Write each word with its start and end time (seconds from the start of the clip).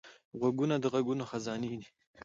غوږونه 0.39 0.75
د 0.79 0.85
غږونو 0.93 1.23
خزانې 1.29 1.67
دي 1.81 1.87